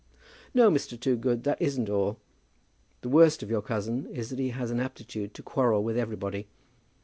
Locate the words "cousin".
3.61-4.07